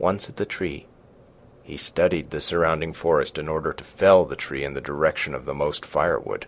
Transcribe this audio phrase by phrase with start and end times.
[0.00, 0.88] Once at the tree,
[1.62, 5.46] he studied the surrounding forest in order to fell the tree in the direction of
[5.46, 6.46] the most firewood.